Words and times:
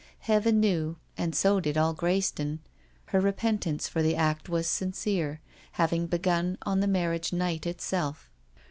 Heaven 0.21 0.59
knew, 0.59 0.97
and 1.15 1.35
so 1.35 1.59
did 1.59 1.77
all 1.77 1.93
Greyston, 1.93 2.57
her 3.13 3.21
repentance 3.21 3.87
for 3.87 4.01
the 4.01 4.15
act 4.15 4.49
was 4.49 4.65
sincere, 4.67 5.41
having 5.73 6.07
begun 6.07 6.57
on 6.63 6.79
the 6.79 6.87
marriage 6.87 7.31
night 7.31 7.67
itself. 7.67 8.27